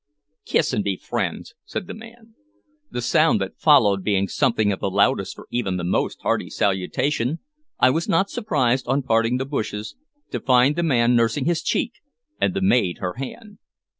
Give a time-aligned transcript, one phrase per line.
[0.45, 2.33] "Kiss and be friends," said the man.
[2.89, 7.37] The sound that followed being something of the loudest for even the most hearty salutation,
[7.79, 9.95] I was not surprised, on parting the bushes,
[10.31, 12.01] to find the man nursing his cheek,
[12.39, 13.59] and the maid her hand.